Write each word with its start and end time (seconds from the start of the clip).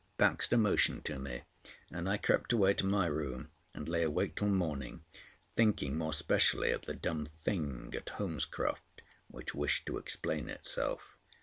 Baxter 0.17 0.57
motioned 0.57 1.05
to 1.05 1.19
me, 1.19 1.43
and 1.91 2.09
I 2.09 2.17
crept 2.17 2.51
away 2.51 2.73
to 2.73 2.87
my 2.87 3.05
room, 3.05 3.51
and 3.71 3.87
lay 3.87 4.01
awake 4.01 4.35
till 4.35 4.47
morning, 4.47 5.05
thinking 5.53 5.95
more 5.95 6.11
specially 6.11 6.71
of 6.71 6.81
the 6.87 6.95
dumb 6.95 7.27
Thing 7.27 7.93
at 7.95 8.07
Holmescroft 8.17 9.03
which 9.27 9.53
wished 9.53 9.85
to 9.85 9.99
explain 9.99 10.49
itself. 10.49 11.19